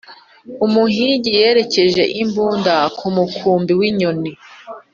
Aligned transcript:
umuhigi 0.65 1.31
yerekeje 1.39 2.03
imbunda 2.21 2.73
ku 2.97 3.07
mukumbi 3.15 3.71
w'inyoni. 3.79 4.31